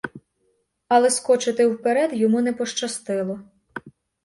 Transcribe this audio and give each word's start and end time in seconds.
Але 0.87 1.09
скочити 1.09 1.67
вперед 1.67 2.09
йому 2.13 2.41
не 2.41 2.53
пощастило. 2.53 3.39